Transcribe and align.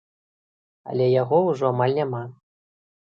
Але 0.93 1.05
яго 1.21 1.41
ўжо 1.49 1.71
амаль 1.73 1.97
няма. 1.99 2.23